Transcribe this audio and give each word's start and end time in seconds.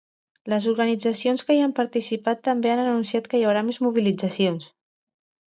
Les 0.51 0.63
organitzacions 0.69 1.45
que 1.49 1.57
hi 1.57 1.61
han 1.65 1.75
participat 1.81 2.41
també 2.49 2.73
han 2.77 2.83
anunciat 2.85 3.29
que 3.35 3.43
hi 3.43 3.47
haurà 3.51 3.63
més 3.69 3.81
mobilitzacions. 3.91 4.69